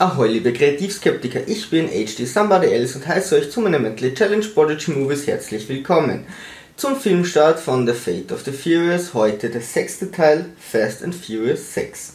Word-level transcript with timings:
Ahoi 0.00 0.28
liebe 0.28 0.54
Kreativskeptiker, 0.54 1.46
ich 1.46 1.68
bin 1.68 1.86
HD 1.88 2.26
Somebody 2.26 2.68
Else 2.68 2.96
und 2.96 3.06
heiße 3.06 3.36
euch 3.36 3.50
zu 3.50 3.60
meiner 3.60 3.78
Mentally 3.78 4.14
Challenge 4.14 4.46
Prodigy 4.46 4.92
Movies 4.92 5.26
herzlich 5.26 5.68
willkommen. 5.68 6.24
Zum 6.74 6.96
Filmstart 6.96 7.60
von 7.60 7.86
The 7.86 7.92
Fate 7.92 8.32
of 8.32 8.42
the 8.42 8.50
Furious, 8.50 9.12
heute 9.12 9.50
der 9.50 9.60
sechste 9.60 10.10
Teil 10.10 10.46
Fast 10.58 11.04
and 11.04 11.14
Furious 11.14 11.74
6. 11.74 12.14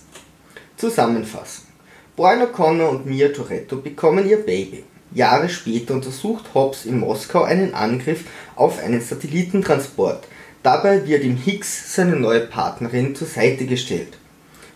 Zusammenfassen. 0.78 1.68
Brian 2.16 2.42
O'Connor 2.42 2.90
und 2.90 3.06
Mia 3.06 3.28
Toretto 3.28 3.76
bekommen 3.76 4.28
ihr 4.28 4.38
Baby. 4.38 4.84
Jahre 5.14 5.48
später 5.48 5.94
untersucht 5.94 6.56
Hobbs 6.56 6.86
in 6.86 7.00
Moskau 7.00 7.44
einen 7.44 7.76
Angriff 7.76 8.24
auf 8.56 8.84
einen 8.84 9.02
Satellitentransport. 9.02 10.28
Dabei 10.64 11.06
wird 11.06 11.24
ihm 11.24 11.38
Hicks 11.38 11.94
seine 11.94 12.16
neue 12.16 12.48
Partnerin 12.48 13.16
zur 13.16 13.28
Seite 13.28 13.68
gestellt. 13.68 14.18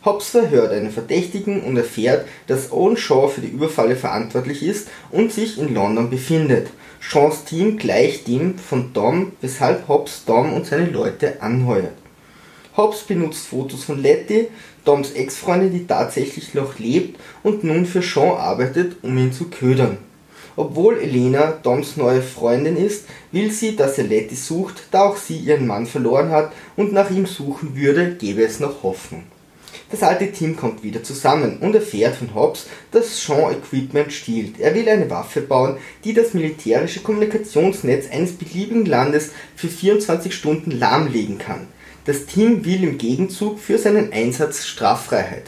Hobbs 0.06 0.30
verhört 0.30 0.72
einen 0.72 0.92
Verdächtigen 0.92 1.62
und 1.62 1.76
erfährt, 1.76 2.26
dass 2.48 2.72
Owen 2.72 2.96
Shaw 2.96 3.28
für 3.28 3.42
die 3.42 3.50
Überfalle 3.50 3.98
verantwortlich 3.98 4.64
ist 4.64 4.88
und 5.12 5.34
sich 5.34 5.58
in 5.58 5.74
London 5.74 6.10
befindet. 6.10 6.68
Shaws 7.02 7.44
Team 7.44 7.78
gleicht 7.78 8.28
dem 8.28 8.58
von 8.58 8.94
Dom, 8.94 9.34
weshalb 9.42 9.88
Hobbs 9.90 10.24
Dom 10.26 10.54
und 10.54 10.66
seine 10.66 10.90
Leute 10.90 11.42
anheuert. 11.42 11.94
Hobbs 12.78 13.04
benutzt 13.04 13.48
Fotos 13.48 13.84
von 13.84 14.02
Letty, 14.02 14.48
Doms 14.86 15.12
Ex-Freundin, 15.12 15.74
die 15.74 15.86
tatsächlich 15.86 16.54
noch 16.54 16.80
lebt 16.80 17.20
und 17.44 17.66
nun 17.66 17.86
für 17.86 18.02
Sean 18.02 18.38
arbeitet, 18.38 18.98
um 19.02 19.18
ihn 19.18 19.34
zu 19.34 19.50
ködern. 19.50 19.98
Obwohl 20.56 20.98
Elena 20.98 21.58
Doms 21.62 21.98
neue 21.98 22.22
Freundin 22.22 22.78
ist, 22.78 23.06
will 23.34 23.52
sie, 23.52 23.76
dass 23.76 23.98
er 23.98 24.06
Letty 24.06 24.36
sucht, 24.36 24.84
da 24.92 25.04
auch 25.04 25.18
sie 25.18 25.38
ihren 25.38 25.68
Mann 25.68 25.86
verloren 25.86 26.32
hat 26.32 26.54
und 26.78 26.94
nach 26.94 27.10
ihm 27.12 27.26
suchen 27.26 27.76
würde, 27.76 28.16
gäbe 28.16 28.44
es 28.44 28.62
noch 28.62 28.84
Hoffnung. 28.84 29.24
Das 29.92 30.04
alte 30.04 30.32
Team 30.32 30.56
kommt 30.56 30.84
wieder 30.84 31.02
zusammen 31.02 31.58
und 31.62 31.74
erfährt 31.74 32.16
von 32.16 32.36
Hobbs, 32.36 32.68
dass 32.92 33.24
Sean 33.24 33.54
Equipment 33.54 34.14
stiehlt. 34.14 34.60
Er 34.60 34.76
will 34.76 34.88
eine 34.88 35.10
Waffe 35.10 35.42
bauen, 35.42 35.78
die 36.04 36.14
das 36.14 36.36
militärische 36.36 37.00
Kommunikationsnetz 37.00 38.06
eines 38.12 38.34
beliebigen 38.34 38.86
Landes 38.86 39.32
für 39.56 39.68
24 39.68 40.34
Stunden 40.34 40.72
lahmlegen 40.72 41.40
kann. 41.40 41.66
Das 42.06 42.28
Team 42.28 42.66
will 42.66 42.84
im 42.84 43.00
Gegenzug 43.00 43.60
für 43.60 43.80
seinen 43.80 44.14
Einsatz 44.14 44.66
Straffreiheit. 44.68 45.48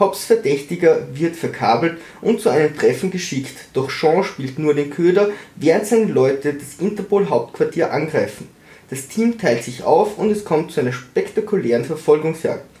Hobbs 0.00 0.24
Verdächtiger 0.24 1.08
wird 1.12 1.36
verkabelt 1.36 1.98
und 2.22 2.40
zu 2.40 2.48
einem 2.48 2.76
Treffen 2.76 3.10
geschickt, 3.10 3.56
doch 3.74 3.90
Sean 3.90 4.24
spielt 4.24 4.58
nur 4.58 4.74
den 4.74 4.90
Köder, 4.90 5.30
während 5.54 5.86
seine 5.86 6.06
Leute 6.06 6.54
das 6.54 6.80
Interpol-Hauptquartier 6.80 7.92
angreifen. 7.92 8.48
Das 8.88 9.08
Team 9.08 9.38
teilt 9.38 9.64
sich 9.64 9.84
auf 9.84 10.18
und 10.18 10.30
es 10.30 10.44
kommt 10.44 10.72
zu 10.72 10.80
einer 10.80 10.92
spektakulären 10.92 11.84
Verfolgungsjagd. 11.84 12.75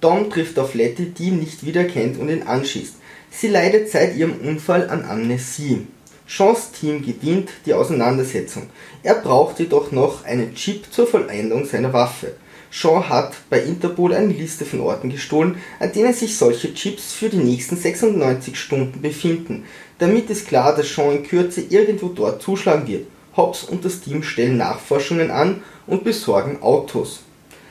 Dom 0.00 0.30
trifft 0.30 0.58
auf 0.58 0.74
Letty, 0.74 1.10
die 1.10 1.28
ihn 1.28 1.40
nicht 1.40 1.64
wiedererkennt 1.64 2.18
und 2.18 2.30
ihn 2.30 2.42
anschießt. 2.42 2.94
Sie 3.30 3.48
leidet 3.48 3.90
seit 3.90 4.16
ihrem 4.16 4.40
Unfall 4.40 4.88
an 4.88 5.04
Amnesie. 5.04 5.86
Seans 6.26 6.70
Team 6.72 7.04
gewinnt 7.04 7.50
die 7.66 7.74
Auseinandersetzung. 7.74 8.70
Er 9.02 9.16
braucht 9.16 9.58
jedoch 9.58 9.90
noch 9.92 10.24
einen 10.24 10.54
Chip 10.54 10.84
zur 10.90 11.06
Vollendung 11.06 11.66
seiner 11.66 11.92
Waffe. 11.92 12.34
Sean 12.70 13.08
hat 13.08 13.34
bei 13.50 13.60
Interpol 13.60 14.14
eine 14.14 14.32
Liste 14.32 14.64
von 14.64 14.80
Orten 14.80 15.10
gestohlen, 15.10 15.56
an 15.80 15.92
denen 15.92 16.14
sich 16.14 16.38
solche 16.38 16.72
Chips 16.72 17.12
für 17.12 17.28
die 17.28 17.38
nächsten 17.38 17.76
96 17.76 18.56
Stunden 18.56 19.02
befinden. 19.02 19.64
Damit 19.98 20.30
ist 20.30 20.46
klar, 20.46 20.74
dass 20.74 20.94
Sean 20.94 21.16
in 21.16 21.22
Kürze 21.24 21.62
irgendwo 21.62 22.08
dort 22.08 22.42
zuschlagen 22.42 22.86
wird. 22.86 23.06
Hobbs 23.36 23.64
und 23.64 23.84
das 23.84 24.00
Team 24.00 24.22
stellen 24.22 24.56
Nachforschungen 24.56 25.30
an 25.30 25.62
und 25.86 26.04
besorgen 26.04 26.62
Autos. 26.62 27.20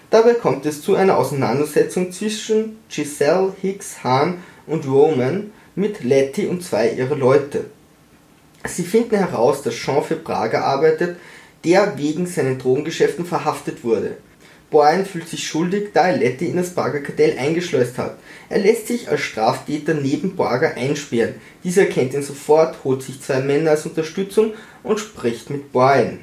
Dabei 0.10 0.34
kommt 0.34 0.66
es 0.66 0.82
zu 0.82 0.96
einer 0.96 1.18
Auseinandersetzung 1.18 2.12
zwischen 2.12 2.80
Giselle 2.90 3.54
Hicks 3.62 4.04
Hahn 4.04 4.44
und 4.66 4.88
Roman 4.88 5.52
mit 5.76 6.04
Letty 6.04 6.48
und 6.48 6.64
zwei 6.64 6.90
ihrer 6.90 7.16
Leute. 7.16 7.66
Sie 8.68 8.84
finden 8.84 9.18
heraus, 9.18 9.62
dass 9.62 9.76
Sean 9.76 10.04
für 10.04 10.16
Prager 10.16 10.66
arbeitet, 10.66 11.18
der 11.64 11.98
wegen 11.98 12.26
seinen 12.26 12.58
Drogengeschäften 12.58 13.26
verhaftet 13.26 13.84
wurde. 13.84 14.18
Brian 14.72 15.06
fühlt 15.06 15.28
sich 15.28 15.48
schuldig, 15.48 15.90
da 15.94 16.10
er 16.10 16.18
Letty 16.18 16.48
in 16.48 16.58
das 16.58 16.72
Prager 16.72 17.02
Kartell 17.02 17.38
eingeschleust 17.38 17.98
hat. 17.98 18.18
Er 18.50 18.60
lässt 18.60 18.88
sich 18.88 19.10
als 19.10 19.22
Straftäter 19.22 19.94
neben 19.94 20.36
Prager 20.36 20.76
einsperren. 20.76 21.36
Dieser 21.64 21.84
erkennt 21.84 22.14
ihn 22.14 22.22
sofort, 22.22 22.84
holt 22.84 23.02
sich 23.02 23.22
zwei 23.22 23.40
Männer 23.42 23.72
als 23.72 23.86
Unterstützung 23.86 24.54
und 24.84 25.00
spricht 25.00 25.50
mit 25.50 25.72
Brian. 25.72 26.20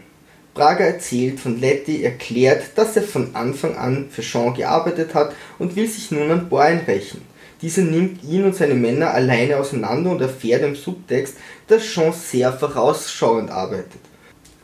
Braga 0.56 0.84
erzählt 0.84 1.38
von 1.38 1.60
Letty, 1.60 2.02
erklärt, 2.02 2.62
dass 2.76 2.96
er 2.96 3.02
von 3.02 3.34
Anfang 3.34 3.76
an 3.76 4.06
für 4.10 4.22
Sean 4.22 4.54
gearbeitet 4.54 5.12
hat 5.12 5.34
und 5.58 5.76
will 5.76 5.86
sich 5.86 6.10
nun 6.10 6.30
an 6.30 6.48
Brian 6.48 6.78
rächen. 6.78 7.20
Dieser 7.60 7.82
nimmt 7.82 8.24
ihn 8.24 8.42
und 8.42 8.56
seine 8.56 8.74
Männer 8.74 9.12
alleine 9.12 9.58
auseinander 9.58 10.10
und 10.12 10.22
erfährt 10.22 10.62
im 10.62 10.74
Subtext, 10.74 11.36
dass 11.66 11.92
Sean 11.92 12.14
sehr 12.14 12.54
vorausschauend 12.54 13.50
arbeitet. 13.50 14.00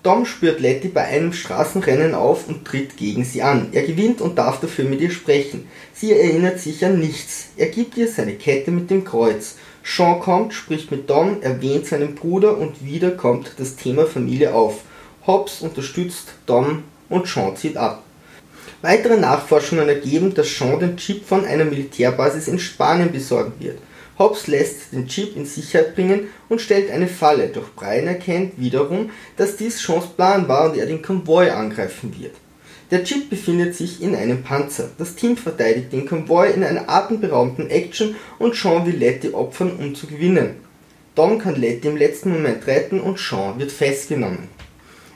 Dom 0.03 0.25
spürt 0.25 0.61
Letty 0.61 0.89
bei 0.89 1.03
einem 1.03 1.35
Straßenrennen 1.35 2.15
auf 2.15 2.49
und 2.49 2.65
tritt 2.65 2.97
gegen 2.97 3.27
sie 3.27 3.43
an. 3.43 3.69
Er 3.73 3.83
gewinnt 3.83 4.23
und 4.23 4.39
darf 4.39 4.61
dafür 4.61 4.87
mit 4.87 5.03
ihr 5.03 5.11
sprechen. 5.11 5.69
Sie 5.93 6.13
erinnert 6.13 6.59
sich 6.59 6.83
an 6.87 7.01
nichts. 7.01 7.49
Er 7.59 7.69
gibt 7.69 7.99
ihr 7.99 8.09
seine 8.09 8.33
Kette 8.33 8.71
mit 8.71 8.89
dem 8.89 9.05
Kreuz. 9.05 9.57
Sean 9.85 10.21
kommt, 10.21 10.55
spricht 10.55 10.91
mit 10.91 11.11
Dom, 11.11 11.43
erwähnt 11.43 11.85
seinen 11.85 12.15
Bruder 12.15 12.57
und 12.57 12.83
wieder 12.83 13.11
kommt 13.11 13.53
das 13.59 13.77
Thema 13.77 14.07
Familie 14.07 14.55
auf. 14.55 14.81
Hobbs 15.27 15.61
unterstützt 15.61 16.35
Dom 16.47 16.83
und 17.09 17.29
Sean 17.29 17.57
zieht 17.57 17.77
ab. 17.77 18.03
Weitere 18.81 19.17
Nachforschungen 19.17 19.89
ergeben, 19.89 20.35
dass 20.35 20.57
Sean 20.57 20.81
den 20.81 20.97
Chip 20.97 21.25
von 21.25 21.45
einer 21.45 21.65
Militärbasis 21.65 22.49
in 22.49 22.59
Spanien 22.59 23.13
besorgen 23.13 23.53
wird. 23.61 23.79
Hobbs 24.19 24.49
lässt 24.49 24.93
den 24.93 25.07
Chip 25.07 25.37
in 25.37 25.47
Sicherheit 25.47 25.95
bringen 25.95 26.29
und 26.49 26.61
stellt 26.61 26.91
eine 26.91 27.07
Falle, 27.07 27.49
doch 27.49 27.73
Brian 27.77 28.09
erkennt 28.09 28.59
wiederum, 28.59 29.11
dass 29.37 29.57
dies 29.57 29.81
Seans 29.81 30.07
Plan 30.07 30.49
war 30.49 30.71
und 30.71 30.77
er 30.77 30.87
den 30.87 31.03
Konvoi 31.03 31.51
angreifen 31.51 32.13
wird. 32.19 32.35
Der 32.91 33.05
Chip 33.05 33.31
befindet 33.31 33.77
sich 33.77 34.03
in 34.03 34.17
einem 34.17 34.43
Panzer. 34.43 34.91
Das 34.99 35.15
Team 35.15 35.37
verteidigt 35.37 35.93
den 35.93 36.05
Konvoi 36.05 36.51
in 36.51 36.65
einer 36.65 36.89
atemberaubenden 36.89 37.71
Action 37.71 38.17
und 38.41 38.57
Sean 38.57 38.85
will 38.85 38.97
Letty 38.97 39.33
opfern, 39.33 39.77
um 39.79 39.95
zu 39.95 40.09
gewinnen. 40.09 40.57
Dom 41.15 41.39
kann 41.39 41.55
Letty 41.55 41.89
im 41.89 41.97
letzten 41.97 42.33
Moment 42.33 42.67
retten 42.67 43.01
und 43.01 43.19
Sean 43.19 43.59
wird 43.59 43.71
festgenommen. 43.71 44.49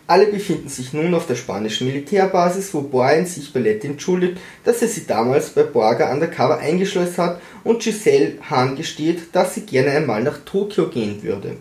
Alle 0.08 0.26
befinden 0.26 0.68
sich 0.68 0.92
nun 0.92 1.14
auf 1.14 1.26
der 1.26 1.34
spanischen 1.34 1.88
Militärbasis, 1.88 2.72
wo 2.72 2.82
Brian 2.82 3.26
sich 3.26 3.52
bei 3.52 3.58
Letty 3.58 3.88
entschuldigt, 3.88 4.38
dass 4.62 4.80
er 4.80 4.86
sie 4.86 5.04
damals 5.04 5.50
bei 5.50 5.64
Borga 5.64 6.12
undercover 6.12 6.58
eingeschleust 6.58 7.18
hat 7.18 7.40
und 7.64 7.82
Giselle 7.82 8.34
Hahn 8.48 8.76
gesteht, 8.76 9.34
dass 9.34 9.54
sie 9.54 9.62
gerne 9.62 9.90
einmal 9.90 10.22
nach 10.22 10.38
Tokio 10.44 10.88
gehen 10.88 11.24
würde. 11.24 11.56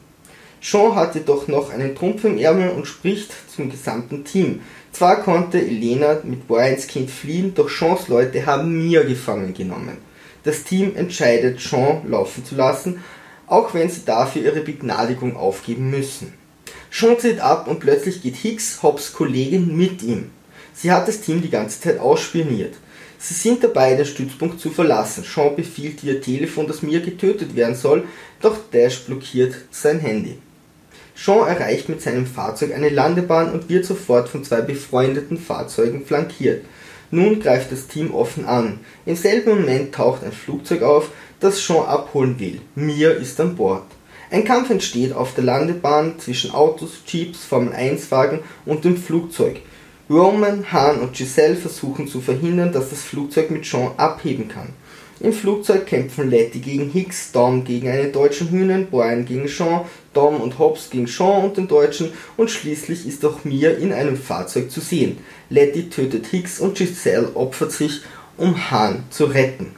Sean 0.62 0.94
hat 0.94 1.16
jedoch 1.16 1.48
noch 1.48 1.72
einen 1.72 1.96
Trumpf 1.96 2.24
im 2.24 2.38
Ärmel 2.38 2.70
und 2.70 2.86
spricht 2.86 3.34
zum 3.56 3.72
gesamten 3.72 4.24
Team. 4.26 4.62
Zwar 4.92 5.24
konnte 5.24 5.60
Elena 5.60 6.20
mit 6.24 6.48
Brians 6.48 6.86
Kind 6.86 7.10
fliehen, 7.10 7.54
doch 7.56 7.70
Seans 7.70 8.08
Leute 8.10 8.46
haben 8.46 8.78
Mia 8.78 9.02
gefangen 9.02 9.56
genommen. 9.56 9.98
Das 10.44 10.64
Team 10.64 10.96
entscheidet, 10.96 11.60
Sean 11.60 12.10
laufen 12.10 12.46
zu 12.46 12.56
lassen, 12.56 13.04
auch 13.48 13.74
wenn 13.74 13.90
sie 13.90 14.06
dafür 14.06 14.44
ihre 14.44 14.62
Begnadigung 14.62 15.36
aufgeben 15.36 15.90
müssen. 15.90 16.45
Sean 16.98 17.20
zieht 17.20 17.42
ab 17.42 17.68
und 17.68 17.82
plötzlich 17.82 18.22
geht 18.22 18.38
Hicks, 18.38 18.82
Hobbs 18.82 19.12
Kollegin, 19.12 19.76
mit 19.76 20.02
ihm. 20.02 20.32
Sie 20.74 20.94
hat 20.94 21.10
das 21.10 21.20
Team 21.20 21.42
die 21.42 21.50
ganze 21.50 21.82
Zeit 21.82 22.00
ausspioniert. 22.00 22.76
Sie 23.20 23.34
sind 23.34 23.62
dabei, 23.62 23.96
den 23.96 24.06
Stützpunkt 24.06 24.62
zu 24.62 24.70
verlassen. 24.70 25.26
Sean 25.26 25.58
befiehlt 25.58 26.06
ihr 26.06 26.22
Telefon, 26.22 26.68
dass 26.68 26.84
Mia 26.84 27.02
getötet 27.02 27.54
werden 27.54 27.76
soll, 27.76 28.06
doch 28.40 28.56
Dash 28.72 29.02
blockiert 29.02 29.56
sein 29.72 30.00
Handy. 30.00 30.38
Sean 31.18 31.46
erreicht 31.46 31.90
mit 31.90 32.02
seinem 32.02 32.26
Fahrzeug 32.26 32.74
eine 32.74 32.88
Landebahn 32.88 33.52
und 33.52 33.68
wird 33.68 33.84
sofort 33.84 34.30
von 34.30 34.46
zwei 34.46 34.62
befreundeten 34.62 35.38
Fahrzeugen 35.38 36.06
flankiert. 36.06 36.64
Nun 37.12 37.42
greift 37.42 37.74
das 37.74 37.88
Team 37.88 38.16
offen 38.16 38.46
an. 38.46 38.80
Im 39.06 39.18
selben 39.18 39.50
Moment 39.50 39.94
taucht 39.94 40.24
ein 40.24 40.32
Flugzeug 40.32 40.82
auf, 40.82 41.10
das 41.42 41.60
Sean 41.60 41.88
abholen 41.88 42.40
will. 42.40 42.62
Mia 42.76 43.10
ist 43.10 43.38
an 43.42 43.58
Bord. 43.58 43.84
Ein 44.32 44.44
Kampf 44.44 44.70
entsteht 44.70 45.14
auf 45.14 45.36
der 45.36 45.44
Landebahn 45.44 46.20
zwischen 46.20 46.52
Autos, 46.52 47.02
Jeeps, 47.08 47.46
Formel-1-Wagen 47.46 48.40
und 48.66 48.84
dem 48.84 48.98
Flugzeug. 48.98 49.62
Roman, 50.10 50.72
Hahn 50.72 51.00
und 51.00 51.14
Giselle 51.14 51.56
versuchen 51.56 52.08
zu 52.08 52.22
verhindern, 52.22 52.72
dass 52.72 52.90
das 52.90 53.02
Flugzeug 53.02 53.52
mit 53.52 53.66
Sean 53.66 53.92
abheben 53.98 54.48
kann. 54.48 54.70
Im 55.20 55.32
Flugzeug 55.32 55.86
kämpfen 55.86 56.30
Letty 56.30 56.60
gegen 56.60 56.90
Hicks, 56.90 57.32
Dom 57.32 57.64
gegen 57.64 57.88
einen 57.88 58.12
deutschen 58.12 58.50
Hühnen, 58.50 58.88
Brian 58.90 59.26
gegen 59.26 59.48
Sean, 59.48 59.86
Dom 60.14 60.42
und 60.42 60.60
Hobbs 60.60 60.90
gegen 60.90 61.08
Sean 61.08 61.46
und 61.46 61.58
den 61.58 61.68
Deutschen 61.68 62.12
und 62.36 62.52
schließlich 62.52 63.08
ist 63.08 63.24
auch 63.24 63.46
Mia 63.46 63.72
in 63.72 63.94
einem 63.94 64.18
Fahrzeug 64.18 64.70
zu 64.70 64.82
sehen. 64.82 65.18
Letty 65.50 65.90
tötet 65.90 66.28
Hicks 66.28 66.60
und 66.60 66.78
Giselle 66.78 67.36
opfert 67.36 67.72
sich, 67.72 68.02
um 68.38 68.70
Hahn 68.70 69.06
zu 69.10 69.26
retten. 69.26 69.72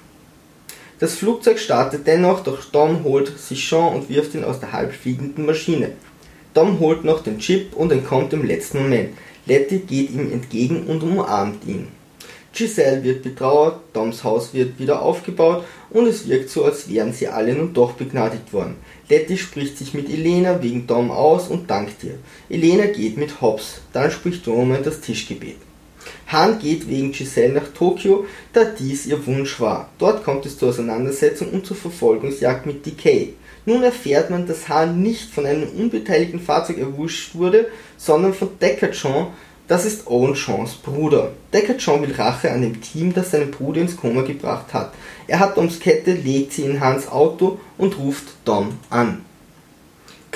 Das 0.99 1.13
Flugzeug 1.13 1.59
startet 1.59 2.07
dennoch, 2.07 2.39
doch 2.39 2.63
Dom 2.65 3.03
holt 3.03 3.37
sich 3.37 3.69
Sean 3.69 3.93
und 3.93 4.09
wirft 4.09 4.33
ihn 4.33 4.43
aus 4.43 4.59
der 4.59 4.71
halbfliegenden 4.71 5.45
Maschine. 5.45 5.91
Dom 6.55 6.79
holt 6.79 7.03
noch 7.03 7.21
den 7.21 7.37
Chip 7.37 7.75
und 7.75 7.91
entkommt 7.91 8.33
im 8.33 8.43
letzten 8.43 8.81
Moment. 8.81 9.09
Letty 9.45 9.79
geht 9.79 10.09
ihm 10.09 10.31
entgegen 10.31 10.87
und 10.87 11.03
umarmt 11.03 11.67
ihn. 11.67 11.89
Giselle 12.51 13.03
wird 13.03 13.21
betrauert, 13.21 13.93
Toms 13.93 14.23
Haus 14.23 14.55
wird 14.55 14.79
wieder 14.79 15.03
aufgebaut 15.03 15.63
und 15.91 16.07
es 16.07 16.27
wirkt 16.27 16.49
so, 16.49 16.65
als 16.65 16.89
wären 16.89 17.13
sie 17.13 17.27
alle 17.27 17.53
nun 17.53 17.75
doch 17.75 17.91
begnadigt 17.91 18.51
worden. 18.51 18.77
Letty 19.07 19.37
spricht 19.37 19.77
sich 19.77 19.93
mit 19.93 20.09
Elena 20.09 20.63
wegen 20.63 20.87
Tom 20.87 21.11
aus 21.11 21.49
und 21.49 21.69
dankt 21.69 22.03
ihr. 22.03 22.17
Elena 22.49 22.87
geht 22.87 23.17
mit 23.17 23.39
Hobbs, 23.39 23.81
dann 23.93 24.09
spricht 24.09 24.47
Roman 24.47 24.81
das 24.81 24.99
Tischgebet. 25.01 25.66
Han 26.27 26.59
geht 26.59 26.89
wegen 26.89 27.11
Giselle 27.11 27.53
nach 27.53 27.67
Tokio, 27.73 28.25
da 28.53 28.65
dies 28.65 29.05
ihr 29.05 29.25
Wunsch 29.25 29.59
war. 29.59 29.89
Dort 29.97 30.23
kommt 30.23 30.45
es 30.45 30.57
zur 30.57 30.69
Auseinandersetzung 30.69 31.49
und 31.51 31.65
zur 31.65 31.77
Verfolgungsjagd 31.77 32.65
mit 32.65 32.85
Decay. 32.85 33.33
Nun 33.65 33.83
erfährt 33.83 34.29
man, 34.29 34.45
dass 34.45 34.69
Han 34.69 35.01
nicht 35.01 35.29
von 35.29 35.45
einem 35.45 35.69
unbeteiligten 35.69 36.39
Fahrzeug 36.39 36.77
erwischt 36.77 37.35
wurde, 37.35 37.67
sondern 37.97 38.33
von 38.33 38.49
Deckard 38.61 38.95
das 39.67 39.83
ist 39.83 40.07
Owen 40.07 40.33
Johns 40.33 40.75
Bruder. 40.75 41.33
Deckard 41.51 41.81
John 41.81 42.01
will 42.01 42.13
Rache 42.13 42.49
an 42.49 42.61
dem 42.61 42.79
Team, 42.79 43.13
das 43.13 43.31
seinen 43.31 43.51
Bruder 43.51 43.81
ins 43.81 43.97
Koma 43.97 44.21
gebracht 44.21 44.73
hat. 44.73 44.93
Er 45.27 45.39
hat 45.39 45.57
Doms 45.57 45.81
Kette, 45.81 46.13
legt 46.13 46.53
sie 46.53 46.61
in 46.63 46.79
Hans 46.79 47.09
Auto 47.09 47.59
und 47.77 47.97
ruft 47.97 48.23
Dom 48.45 48.79
an. 48.89 49.25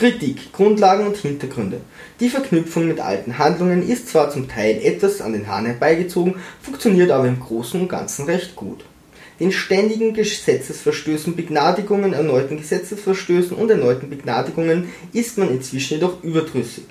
Kritik, 0.01 0.51
Grundlagen 0.51 1.05
und 1.05 1.17
Hintergründe. 1.17 1.79
Die 2.19 2.29
Verknüpfung 2.29 2.87
mit 2.87 2.99
alten 2.99 3.37
Handlungen 3.37 3.87
ist 3.87 4.09
zwar 4.09 4.31
zum 4.31 4.47
Teil 4.47 4.81
etwas 4.83 5.21
an 5.21 5.33
den 5.33 5.47
Haaren 5.47 5.67
herbeigezogen, 5.67 6.37
funktioniert 6.59 7.11
aber 7.11 7.27
im 7.27 7.39
Großen 7.39 7.79
und 7.79 7.87
Ganzen 7.87 8.25
recht 8.25 8.55
gut. 8.55 8.83
Den 9.39 9.51
ständigen 9.51 10.15
Gesetzesverstößen, 10.15 11.35
Begnadigungen, 11.35 12.13
erneuten 12.13 12.57
Gesetzesverstößen 12.57 13.55
und 13.55 13.69
erneuten 13.69 14.09
Begnadigungen 14.09 14.89
ist 15.13 15.37
man 15.37 15.51
inzwischen 15.51 15.99
jedoch 15.99 16.23
überdrüssig. 16.23 16.85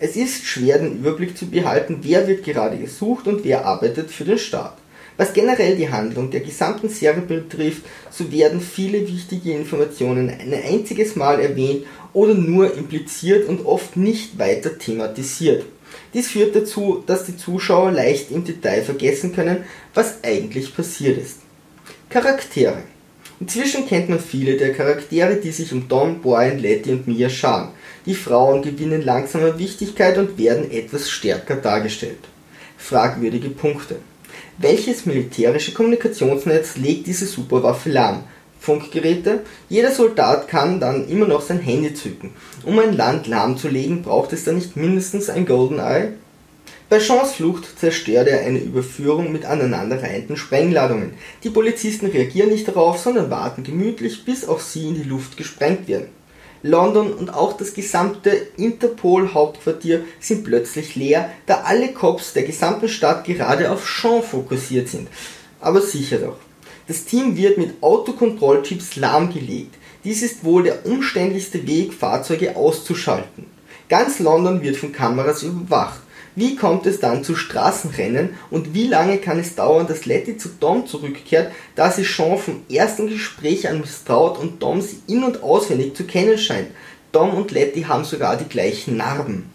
Es 0.00 0.16
ist 0.16 0.44
schwer 0.44 0.80
den 0.80 0.98
Überblick 0.98 1.38
zu 1.38 1.46
behalten, 1.46 2.00
wer 2.02 2.26
wird 2.26 2.44
gerade 2.44 2.76
gesucht 2.76 3.28
und 3.28 3.44
wer 3.44 3.66
arbeitet 3.66 4.10
für 4.10 4.24
den 4.24 4.38
Staat. 4.38 4.76
Was 5.18 5.32
generell 5.32 5.76
die 5.76 5.90
Handlung 5.90 6.30
der 6.30 6.40
gesamten 6.40 6.88
Serie 6.88 7.22
betrifft, 7.22 7.82
so 8.08 8.30
werden 8.32 8.60
viele 8.60 9.06
wichtige 9.06 9.52
Informationen 9.52 10.30
ein 10.30 10.54
einziges 10.54 11.16
Mal 11.16 11.40
erwähnt 11.40 11.84
oder 12.12 12.34
nur 12.34 12.74
impliziert 12.74 13.48
und 13.48 13.66
oft 13.66 13.96
nicht 13.96 14.38
weiter 14.38 14.78
thematisiert. 14.78 15.64
Dies 16.14 16.28
führt 16.28 16.54
dazu, 16.54 17.02
dass 17.04 17.24
die 17.24 17.36
Zuschauer 17.36 17.90
leicht 17.90 18.30
im 18.30 18.44
Detail 18.44 18.82
vergessen 18.82 19.34
können, 19.34 19.64
was 19.92 20.22
eigentlich 20.22 20.74
passiert 20.74 21.18
ist. 21.18 21.40
Charaktere 22.08 22.84
Inzwischen 23.40 23.86
kennt 23.86 24.08
man 24.08 24.18
viele 24.18 24.56
der 24.56 24.72
Charaktere, 24.72 25.36
die 25.36 25.52
sich 25.52 25.72
um 25.72 25.88
Dom, 25.88 26.20
Brian, 26.20 26.58
Letty 26.58 26.92
und 26.92 27.06
Mia 27.06 27.28
scharen. 27.28 27.70
Die 28.04 28.14
Frauen 28.14 28.62
gewinnen 28.62 29.02
langsam 29.02 29.44
an 29.44 29.58
Wichtigkeit 29.58 30.18
und 30.18 30.38
werden 30.38 30.70
etwas 30.70 31.08
stärker 31.08 31.56
dargestellt. 31.56 32.18
Fragwürdige 32.76 33.50
Punkte. 33.50 33.96
Welches 34.60 35.06
militärische 35.06 35.72
Kommunikationsnetz 35.72 36.78
legt 36.78 37.06
diese 37.06 37.26
Superwaffe 37.26 37.90
lahm? 37.90 38.24
Funkgeräte? 38.58 39.42
Jeder 39.68 39.92
Soldat 39.92 40.48
kann 40.48 40.80
dann 40.80 41.08
immer 41.08 41.28
noch 41.28 41.42
sein 41.42 41.60
Handy 41.60 41.94
zücken. 41.94 42.30
Um 42.64 42.76
ein 42.80 42.96
Land 42.96 43.28
lahmzulegen, 43.28 44.02
braucht 44.02 44.32
es 44.32 44.42
dann 44.42 44.56
nicht 44.56 44.76
mindestens 44.76 45.30
ein 45.30 45.46
Goldeneye? 45.46 46.14
Bei 46.88 46.98
Jeans 46.98 47.34
Flucht 47.34 47.78
zerstört 47.78 48.26
er 48.26 48.40
eine 48.40 48.58
Überführung 48.58 49.30
mit 49.30 49.44
aneinanderreihenden 49.44 50.36
Sprengladungen. 50.36 51.12
Die 51.44 51.50
Polizisten 51.50 52.06
reagieren 52.06 52.50
nicht 52.50 52.66
darauf, 52.66 52.98
sondern 52.98 53.30
warten 53.30 53.62
gemütlich, 53.62 54.24
bis 54.24 54.44
auch 54.44 54.58
sie 54.58 54.88
in 54.88 54.94
die 54.96 55.08
Luft 55.08 55.36
gesprengt 55.36 55.86
werden. 55.86 56.08
London 56.62 57.12
und 57.12 57.32
auch 57.32 57.56
das 57.56 57.74
gesamte 57.74 58.30
Interpol-Hauptquartier 58.56 60.04
sind 60.20 60.44
plötzlich 60.44 60.96
leer, 60.96 61.30
da 61.46 61.62
alle 61.64 61.92
Cops 61.92 62.32
der 62.32 62.42
gesamten 62.42 62.88
Stadt 62.88 63.24
gerade 63.24 63.70
auf 63.70 63.88
Sean 63.88 64.22
fokussiert 64.22 64.88
sind. 64.88 65.08
Aber 65.60 65.80
sicher 65.80 66.18
doch. 66.18 66.36
Das 66.86 67.04
Team 67.04 67.36
wird 67.36 67.58
mit 67.58 67.82
Autokontrollchips 67.82 68.96
lahmgelegt. 68.96 69.74
Dies 70.04 70.22
ist 70.22 70.44
wohl 70.44 70.62
der 70.62 70.86
umständlichste 70.86 71.66
Weg, 71.66 71.92
Fahrzeuge 71.92 72.56
auszuschalten. 72.56 73.46
Ganz 73.88 74.18
London 74.18 74.62
wird 74.62 74.76
von 74.76 74.92
Kameras 74.92 75.42
überwacht. 75.42 76.00
Wie 76.38 76.54
kommt 76.54 76.86
es 76.86 77.00
dann 77.00 77.24
zu 77.24 77.34
Straßenrennen 77.34 78.34
und 78.52 78.72
wie 78.72 78.86
lange 78.86 79.18
kann 79.18 79.40
es 79.40 79.56
dauern, 79.56 79.88
dass 79.88 80.06
Letty 80.06 80.36
zu 80.36 80.48
Dom 80.48 80.86
zurückkehrt, 80.86 81.50
da 81.74 81.90
sie 81.90 82.04
Sean 82.04 82.38
vom 82.38 82.62
ersten 82.70 83.08
Gespräch 83.08 83.68
an 83.68 83.80
misstraut 83.80 84.38
und 84.38 84.62
Dom 84.62 84.80
sie 84.80 85.00
in- 85.08 85.24
und 85.24 85.42
auswendig 85.42 85.96
zu 85.96 86.04
kennen 86.04 86.38
scheint. 86.38 86.68
Dom 87.10 87.34
und 87.34 87.50
Letty 87.50 87.82
haben 87.82 88.04
sogar 88.04 88.36
die 88.36 88.48
gleichen 88.48 88.96
Narben. 88.96 89.50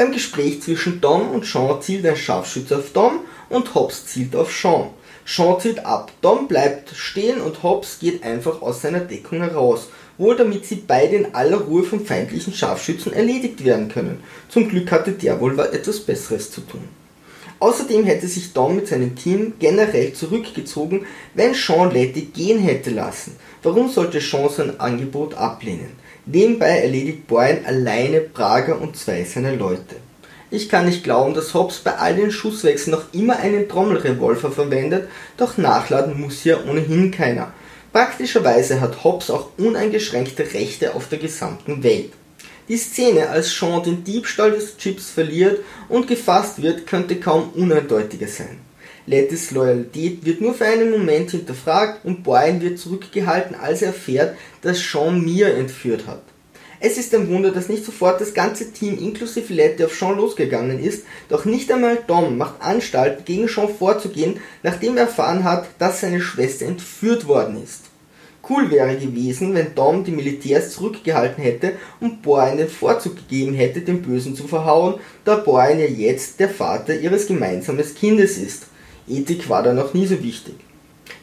Beim 0.00 0.12
Gespräch 0.12 0.62
zwischen 0.62 1.02
Dom 1.02 1.30
und 1.30 1.44
Sean 1.44 1.82
zielt 1.82 2.06
ein 2.06 2.16
Scharfschütze 2.16 2.78
auf 2.78 2.90
Dom 2.94 3.20
und 3.50 3.74
Hobbs 3.74 4.06
zielt 4.06 4.34
auf 4.34 4.50
Sean. 4.50 4.88
Sean 5.26 5.60
zielt 5.60 5.84
ab, 5.84 6.10
Dom 6.22 6.48
bleibt 6.48 6.88
stehen 6.96 7.38
und 7.38 7.62
Hobbs 7.62 7.98
geht 8.00 8.22
einfach 8.22 8.62
aus 8.62 8.80
seiner 8.80 9.00
Deckung 9.00 9.40
heraus 9.40 9.88
wohl 10.16 10.36
damit 10.36 10.64
sie 10.64 10.76
beide 10.86 11.16
in 11.16 11.34
aller 11.34 11.58
Ruhe 11.58 11.82
vom 11.82 12.04
feindlichen 12.04 12.54
Scharfschützen 12.54 13.12
erledigt 13.12 13.62
werden 13.62 13.88
können. 13.90 14.22
Zum 14.48 14.70
Glück 14.70 14.90
hatte 14.90 15.12
der 15.12 15.38
wohl 15.38 15.58
etwas 15.58 16.00
Besseres 16.00 16.50
zu 16.50 16.62
tun. 16.62 16.88
Außerdem 17.60 18.04
hätte 18.04 18.26
sich 18.26 18.54
Dom 18.54 18.76
mit 18.76 18.88
seinem 18.88 19.14
Team 19.14 19.52
generell 19.58 20.14
zurückgezogen, 20.14 21.04
wenn 21.34 21.52
Sean 21.52 21.92
Letty 21.92 22.22
gehen 22.22 22.58
hätte 22.58 22.90
lassen. 22.90 23.36
Warum 23.62 23.90
sollte 23.90 24.20
Sean 24.20 24.48
sein 24.48 24.80
Angebot 24.80 25.34
ablehnen? 25.34 25.92
Nebenbei 26.24 26.78
erledigt 26.78 27.26
Brian 27.26 27.64
alleine 27.66 28.20
Prager 28.20 28.80
und 28.80 28.96
zwei 28.96 29.24
seiner 29.24 29.54
Leute. 29.54 29.96
Ich 30.50 30.68
kann 30.68 30.86
nicht 30.86 31.04
glauben, 31.04 31.34
dass 31.34 31.52
Hobbs 31.54 31.78
bei 31.78 31.96
all 31.96 32.16
den 32.16 32.32
Schusswechseln 32.32 32.96
noch 32.96 33.12
immer 33.12 33.38
einen 33.38 33.68
Trommelrevolver 33.68 34.50
verwendet, 34.50 35.08
doch 35.36 35.58
nachladen 35.58 36.18
muss 36.18 36.40
hier 36.40 36.66
ohnehin 36.66 37.10
keiner. 37.10 37.52
Praktischerweise 37.92 38.80
hat 38.80 39.04
Hobbs 39.04 39.30
auch 39.30 39.50
uneingeschränkte 39.58 40.52
Rechte 40.54 40.94
auf 40.94 41.08
der 41.08 41.18
gesamten 41.18 41.82
Welt. 41.82 42.12
Die 42.70 42.76
Szene, 42.76 43.30
als 43.30 43.50
Sean 43.50 43.82
den 43.82 44.04
Diebstahl 44.04 44.52
des 44.52 44.76
Chips 44.76 45.10
verliert 45.10 45.58
und 45.88 46.06
gefasst 46.06 46.62
wird, 46.62 46.86
könnte 46.86 47.16
kaum 47.16 47.50
uneindeutiger 47.56 48.28
sein. 48.28 48.60
Lettys 49.06 49.50
Loyalität 49.50 50.24
wird 50.24 50.40
nur 50.40 50.54
für 50.54 50.66
einen 50.66 50.92
Moment 50.92 51.32
hinterfragt 51.32 52.04
und 52.04 52.22
Brian 52.22 52.60
wird 52.60 52.78
zurückgehalten, 52.78 53.56
als 53.56 53.82
er 53.82 53.88
erfährt, 53.88 54.36
dass 54.62 54.78
Sean 54.78 55.20
Mia 55.20 55.48
entführt 55.48 56.06
hat. 56.06 56.22
Es 56.78 56.96
ist 56.96 57.12
ein 57.12 57.28
Wunder, 57.28 57.50
dass 57.50 57.68
nicht 57.68 57.84
sofort 57.84 58.20
das 58.20 58.34
ganze 58.34 58.70
Team 58.70 58.96
inklusive 58.96 59.52
Letty 59.52 59.82
auf 59.82 59.96
Sean 59.96 60.16
losgegangen 60.16 60.78
ist, 60.78 61.02
doch 61.28 61.44
nicht 61.44 61.72
einmal 61.72 61.98
Dom 62.06 62.38
macht 62.38 62.62
Anstalt, 62.62 63.26
gegen 63.26 63.48
Sean 63.48 63.68
vorzugehen, 63.68 64.38
nachdem 64.62 64.96
er 64.96 65.06
erfahren 65.06 65.42
hat, 65.42 65.66
dass 65.80 66.02
seine 66.02 66.20
Schwester 66.20 66.66
entführt 66.66 67.26
worden 67.26 67.60
ist. 67.64 67.89
Cool 68.50 68.68
wäre 68.68 68.96
gewesen, 68.96 69.54
wenn 69.54 69.76
Dom 69.76 70.02
die 70.02 70.10
Militärs 70.10 70.72
zurückgehalten 70.72 71.40
hätte 71.40 71.74
und 72.00 72.20
Brian 72.20 72.56
den 72.56 72.68
Vorzug 72.68 73.14
gegeben 73.14 73.54
hätte, 73.54 73.80
den 73.80 74.02
Bösen 74.02 74.34
zu 74.34 74.48
verhauen, 74.48 74.94
da 75.24 75.36
Brian 75.36 75.78
ja 75.78 75.86
jetzt 75.86 76.40
der 76.40 76.48
Vater 76.48 76.98
ihres 76.98 77.28
gemeinsamen 77.28 77.84
Kindes 77.94 78.38
ist. 78.38 78.66
Ethik 79.08 79.48
war 79.48 79.62
da 79.62 79.72
noch 79.72 79.94
nie 79.94 80.06
so 80.06 80.20
wichtig. 80.20 80.54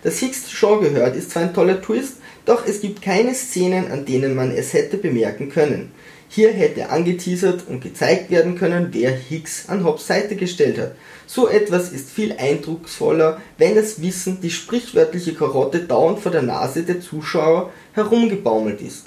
Dass 0.03 0.19
Hicks 0.19 0.49
Shaw 0.49 0.79
gehört, 0.79 1.17
ist 1.17 1.31
zwar 1.31 1.43
ein 1.43 1.53
toller 1.53 1.81
Twist, 1.81 2.13
doch 2.45 2.65
es 2.65 2.79
gibt 2.79 3.01
keine 3.01 3.33
Szenen, 3.33 3.91
an 3.91 4.05
denen 4.05 4.33
man 4.33 4.51
es 4.51 4.71
hätte 4.71 4.97
bemerken 4.97 5.49
können. 5.49 5.91
Hier 6.29 6.51
hätte 6.51 6.89
angeteasert 6.89 7.63
und 7.67 7.81
gezeigt 7.81 8.29
werden 8.29 8.55
können, 8.55 8.89
wer 8.91 9.11
Hicks 9.11 9.69
an 9.69 9.83
Hobbs 9.83 10.07
Seite 10.07 10.35
gestellt 10.35 10.77
hat. 10.77 10.95
So 11.25 11.47
etwas 11.47 11.91
ist 11.91 12.09
viel 12.09 12.33
eindrucksvoller, 12.33 13.41
wenn 13.57 13.75
das 13.75 14.01
Wissen, 14.01 14.39
die 14.41 14.49
sprichwörtliche 14.49 15.33
Karotte 15.33 15.79
dauernd 15.79 16.19
vor 16.19 16.31
der 16.31 16.41
Nase 16.41 16.83
der 16.83 17.01
Zuschauer 17.01 17.71
herumgebaumelt 17.93 18.81
ist. 18.81 19.05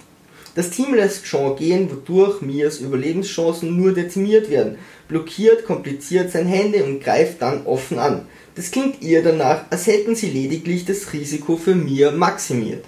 Das 0.54 0.70
Team 0.70 0.94
lässt 0.94 1.26
Sean 1.26 1.56
gehen, 1.56 1.90
wodurch 1.90 2.42
Mias 2.42 2.78
Überlebenschancen 2.80 3.76
nur 3.76 3.94
dezimiert 3.94 4.50
werden, 4.50 4.78
blockiert 5.06 5.64
kompliziert 5.64 6.32
sein 6.32 6.46
Handy 6.46 6.82
und 6.82 7.00
greift 7.00 7.40
dann 7.40 7.66
offen 7.66 7.98
an. 7.98 8.26
Das 8.56 8.70
klingt 8.70 9.00
ihr 9.00 9.22
danach, 9.22 9.64
als 9.70 9.86
hätten 9.86 10.16
sie 10.16 10.30
lediglich 10.30 10.84
das 10.84 11.12
Risiko 11.12 11.56
für 11.56 11.74
Mia 11.74 12.10
maximiert. 12.10 12.84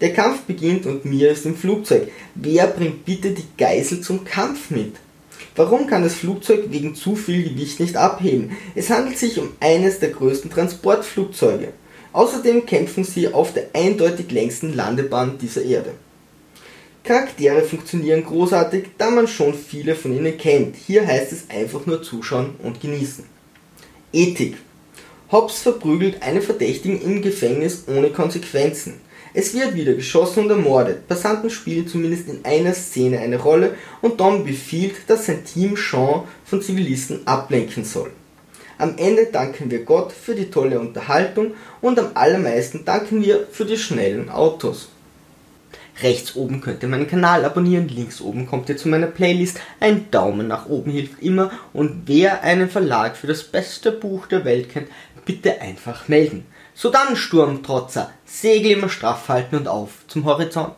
Der 0.00 0.12
Kampf 0.12 0.42
beginnt 0.42 0.84
und 0.84 1.06
Mia 1.06 1.30
ist 1.30 1.46
im 1.46 1.56
Flugzeug. 1.56 2.08
Wer 2.34 2.66
bringt 2.66 3.06
bitte 3.06 3.30
die 3.30 3.46
Geisel 3.56 4.02
zum 4.02 4.24
Kampf 4.24 4.70
mit? 4.70 4.96
Warum 5.54 5.86
kann 5.86 6.02
das 6.02 6.14
Flugzeug 6.14 6.64
wegen 6.68 6.94
zu 6.94 7.16
viel 7.16 7.42
Gewicht 7.42 7.80
nicht 7.80 7.96
abheben? 7.96 8.56
Es 8.74 8.90
handelt 8.90 9.18
sich 9.18 9.38
um 9.38 9.48
eines 9.58 9.98
der 9.98 10.10
größten 10.10 10.50
Transportflugzeuge. 10.50 11.68
Außerdem 12.12 12.66
kämpfen 12.66 13.04
sie 13.04 13.32
auf 13.32 13.54
der 13.54 13.68
eindeutig 13.72 14.30
längsten 14.30 14.74
Landebahn 14.74 15.38
dieser 15.38 15.62
Erde. 15.62 15.92
Charaktere 17.02 17.62
funktionieren 17.62 18.24
großartig, 18.24 18.84
da 18.98 19.10
man 19.10 19.28
schon 19.28 19.54
viele 19.54 19.94
von 19.94 20.14
ihnen 20.14 20.36
kennt. 20.36 20.76
Hier 20.76 21.06
heißt 21.06 21.32
es 21.32 21.48
einfach 21.48 21.86
nur 21.86 22.02
zuschauen 22.02 22.54
und 22.62 22.80
genießen. 22.80 23.24
Ethik. 24.12 24.56
Hobbs 25.30 25.60
verprügelt 25.60 26.22
einen 26.22 26.42
Verdächtigen 26.42 27.00
im 27.00 27.22
Gefängnis 27.22 27.84
ohne 27.86 28.10
Konsequenzen. 28.10 28.94
Es 29.38 29.52
wird 29.52 29.74
wieder 29.74 29.92
geschossen 29.92 30.44
und 30.44 30.50
ermordet. 30.50 31.08
Passanten 31.08 31.50
spielen 31.50 31.86
zumindest 31.86 32.26
in 32.30 32.42
einer 32.46 32.72
Szene 32.72 33.18
eine 33.18 33.36
Rolle 33.36 33.74
und 34.00 34.18
Dom 34.18 34.46
befiehlt, 34.46 34.94
dass 35.08 35.26
sein 35.26 35.44
Team 35.44 35.76
Sean 35.76 36.22
von 36.46 36.62
Zivilisten 36.62 37.26
ablenken 37.26 37.84
soll. 37.84 38.12
Am 38.78 38.96
Ende 38.96 39.26
danken 39.26 39.70
wir 39.70 39.84
Gott 39.84 40.12
für 40.12 40.34
die 40.34 40.48
tolle 40.48 40.80
Unterhaltung 40.80 41.52
und 41.82 41.98
am 41.98 42.12
allermeisten 42.14 42.86
danken 42.86 43.22
wir 43.22 43.46
für 43.52 43.66
die 43.66 43.76
schnellen 43.76 44.30
Autos. 44.30 44.88
Rechts 46.00 46.34
oben 46.34 46.62
könnt 46.62 46.82
ihr 46.82 46.88
meinen 46.88 47.06
Kanal 47.06 47.44
abonnieren, 47.44 47.88
links 47.88 48.22
oben 48.22 48.46
kommt 48.46 48.70
ihr 48.70 48.78
zu 48.78 48.88
meiner 48.88 49.06
Playlist. 49.06 49.60
Ein 49.80 50.10
Daumen 50.10 50.48
nach 50.48 50.64
oben 50.70 50.90
hilft 50.90 51.22
immer 51.22 51.50
und 51.74 52.04
wer 52.06 52.42
einen 52.42 52.70
Verlag 52.70 53.18
für 53.18 53.26
das 53.26 53.42
beste 53.42 53.92
Buch 53.92 54.28
der 54.28 54.46
Welt 54.46 54.70
kennt, 54.70 54.88
bitte 55.26 55.60
einfach 55.60 56.08
melden. 56.08 56.46
So 56.78 56.90
dann, 56.90 57.16
Sturmtrotzer, 57.16 58.10
Segel 58.26 58.72
immer 58.72 58.90
straff 58.90 59.30
halten 59.30 59.56
und 59.56 59.66
auf 59.66 60.06
zum 60.08 60.26
Horizont. 60.26 60.76